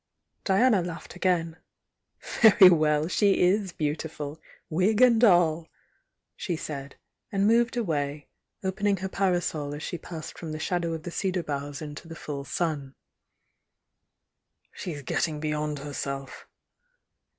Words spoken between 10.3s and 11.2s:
from the shadow of the